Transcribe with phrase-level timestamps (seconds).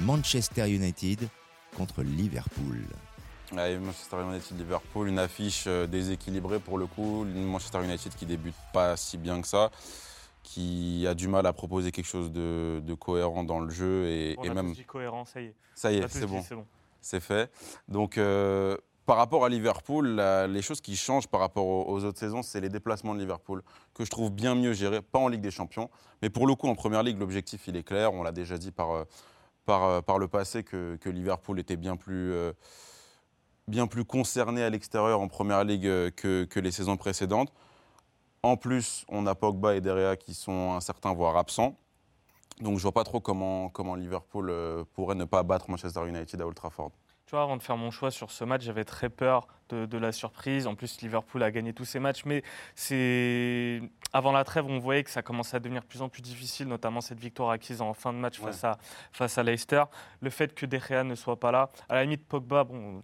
[0.00, 1.28] Manchester United
[1.76, 2.78] contre Liverpool.
[3.52, 7.24] Manchester United Liverpool, une affiche euh, déséquilibrée pour le coup.
[7.24, 9.70] Manchester United qui débute pas si bien que ça,
[10.42, 14.48] qui a du mal à proposer quelque chose de, cohérent dans le jeu et, On
[14.48, 14.72] a même.
[14.72, 15.54] Dit cohérent, ça y est.
[15.74, 16.42] Ça y est, c'est bon.
[17.00, 17.50] C'est fait.
[17.88, 18.18] Donc.
[18.18, 22.60] Euh, par rapport à Liverpool, les choses qui changent par rapport aux, autres saisons, c'est
[22.60, 25.90] les déplacements de Liverpool, que je trouve bien mieux gérés, pas en Ligue des Champions,
[26.22, 28.12] mais pour le coup, en Première Ligue, l'objectif, il est clair.
[28.12, 29.04] On l'a déjà dit par, euh,
[29.70, 32.32] par, par, le passé que, Liverpool était bien plus,
[33.70, 37.52] bien plus concerné à l'extérieur en première ligue euh, que, les saisons précédentes.
[38.42, 41.76] En plus, on a Pogba et Derea qui sont incertains, voire absents.
[42.60, 46.40] Donc je vois pas trop comment, comment Liverpool euh, pourrait ne pas battre Manchester United
[46.40, 46.90] à Old Trafford.
[47.30, 50.10] Tu vois, avant de faire mon choix sur ce match, j'avais très peur de, la
[50.10, 50.66] surprise.
[50.66, 52.42] En plus, Liverpool a gagné tous ses matchs, mais
[52.74, 53.80] c'est
[54.12, 56.66] avant la trêve, on voyait que ça commençait à devenir de plus en plus difficile,
[56.66, 58.78] notamment cette victoire acquise en fin de match face, à,
[59.12, 59.84] face à Leicester.
[60.20, 63.00] Le fait que De Gea ne soit pas là, à la limite, Pogba, bon,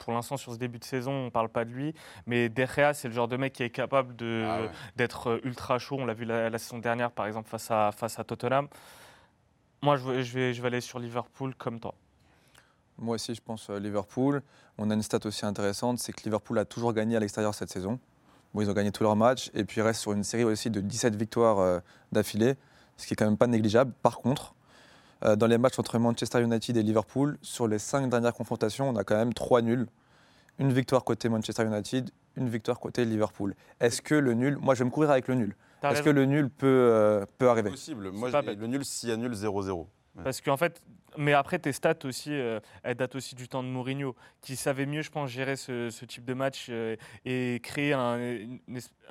[0.00, 1.94] pour l'instant, sur ce début de saison, on ne parle pas de lui,
[2.26, 4.62] mais De Gea, c'est le genre de mec qui est capable ah
[4.96, 5.98] d'être ultra chaud.
[6.00, 8.66] On l'a vu la, saison dernière, par exemple, face à, face à Tottenham.
[9.82, 11.94] Moi, je, je, vais, je vais aller sur Liverpool comme toi.
[12.98, 14.42] Moi aussi, je pense euh, Liverpool.
[14.76, 17.70] On a une stat aussi intéressante, c'est que Liverpool a toujours gagné à l'extérieur cette
[17.70, 17.98] saison.
[18.52, 20.70] Bon, ils ont gagné tous leurs matchs et puis ils restent sur une série aussi
[20.70, 21.78] de 17 victoires euh,
[22.12, 22.56] d'affilée,
[22.96, 23.92] ce qui est quand même pas négligeable.
[24.02, 24.54] Par contre,
[25.24, 28.96] euh, dans les matchs entre Manchester United et Liverpool, sur les cinq dernières confrontations, on
[28.96, 29.86] a quand même trois nuls.
[30.58, 33.54] Une victoire côté Manchester United, une victoire côté Liverpool.
[33.78, 35.54] Est-ce que le nul, moi je vais me courir avec le nul.
[35.84, 37.70] Est-ce que le nul peut, peut arriver?
[37.70, 38.10] Possible.
[38.10, 39.86] Moi, le nul, s'il y a nul, 0-0.
[40.24, 40.82] Parce qu'en fait,
[41.18, 44.86] mais après, tes stats aussi, euh, elles datent aussi du temps de Mourinho, qui savait
[44.86, 48.20] mieux, je pense, gérer ce, type de match euh, et créer un,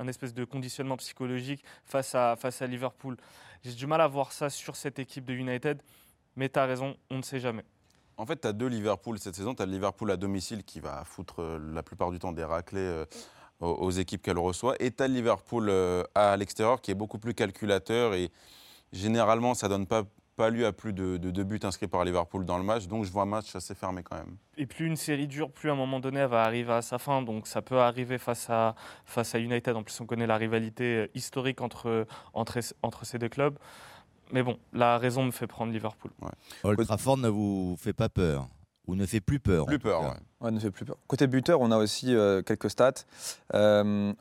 [0.08, 3.18] espèce de conditionnement psychologique face à, face à Liverpool.
[3.62, 5.82] J'ai du mal à voir ça sur cette équipe de United,
[6.38, 7.66] mais tu as raison, on ne sait jamais.
[8.16, 9.54] En fait, tu as deux Liverpool cette saison.
[9.54, 12.46] Tu as le Liverpool à domicile qui va foutre euh, la plupart du temps des
[12.46, 13.04] raclés
[13.60, 14.76] aux équipes qu'elle reçoit.
[14.80, 15.70] Et tu as Liverpool
[16.16, 18.32] à l'extérieur qui est beaucoup plus calculateur et
[18.94, 20.04] généralement, ça donne pas
[20.38, 23.12] pas lieu à plus de, deux buts inscrits par Liverpool dans le match, donc je
[23.12, 24.38] vois un match assez fermé quand même.
[24.56, 27.00] Et plus une série dure, plus à un moment donné elle va arriver à sa
[27.00, 29.76] fin, donc ça peut arriver face à, face à United.
[29.76, 33.58] En plus, on connaît la rivalité historique entre, entre, entre ces deux clubs.
[34.32, 36.12] Mais bon, la raison me fait prendre Liverpool.
[36.22, 36.30] Ouais.
[36.64, 38.48] Old Trafford ne vous fait pas peur
[38.86, 40.52] ou ne fait plus peur Plus peur, ouais.
[40.52, 40.98] ne fait plus peur.
[41.08, 43.06] Côté buteur, on a aussi euh, quelques stats.
[43.54, 44.14] Euh,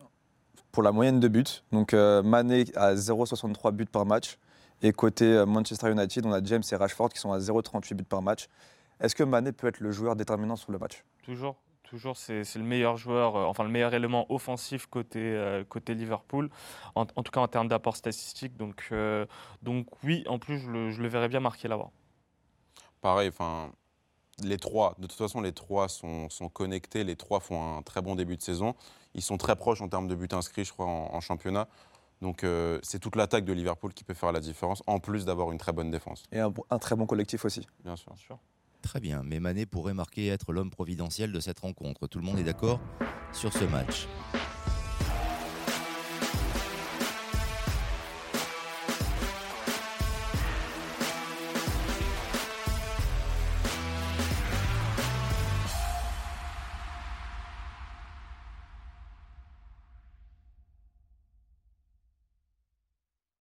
[0.72, 4.38] pour la moyenne de buts, donc euh, Mané a 0,63 buts par match.
[4.82, 8.04] Et côté euh, Manchester United, on a James et Rashford qui sont à 0,38 buts
[8.04, 8.48] par match.
[9.00, 11.04] Est-ce que Mané peut être le joueur déterminant sur le match?
[11.22, 11.56] Toujours.
[11.82, 16.50] Toujours, c'est le meilleur joueur, euh, enfin le meilleur élément offensif côté, euh, côté Liverpool,
[16.96, 18.56] en, tout cas en termes d'apport statistique.
[18.56, 18.92] Donc,
[19.62, 21.90] donc oui, en plus, je le, je le verrais bien marquer là-bas.
[23.00, 23.70] Pareil, enfin,
[24.42, 27.04] les trois, de toute façon, les trois sont, sont, connectés.
[27.04, 28.74] Les trois font un très bon début de saison.
[29.14, 31.68] Ils sont très proches en termes de buts inscrits, je crois, en championnat.
[32.22, 35.52] Donc euh, c'est toute l'attaque de Liverpool qui peut faire la différence, en plus d'avoir
[35.52, 36.22] une très bonne défense.
[36.32, 37.66] Et un, très bon collectif aussi.
[37.84, 38.14] Bien sûr.
[38.82, 42.06] Très bien, mais Mané pourrait marquer être l'homme providentiel de cette rencontre.
[42.06, 42.80] Tout le monde est d'accord
[43.32, 44.06] sur ce match.